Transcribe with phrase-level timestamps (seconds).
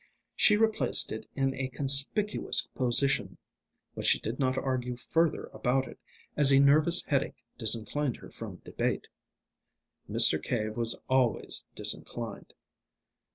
[0.35, 3.37] She replaced it in a conspicuous position.
[3.93, 5.99] But she did not argue further about it,
[6.35, 9.07] as a nervous headache disinclined her from debate.
[10.09, 10.41] Mr.
[10.41, 12.51] Cave was always disinclined.